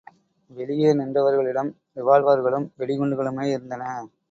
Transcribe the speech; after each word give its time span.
வெளியே 0.51 0.93
நின்றவர்களிடம் 0.93 1.69
ரிவால்வர்களும் 1.97 2.67
வெடிகுண்டுகளுமே 2.79 3.45
இருந்தன. 3.51 3.83